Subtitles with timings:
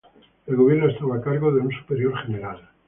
[0.47, 2.59] El gobierno estaba a cargo de un superior general.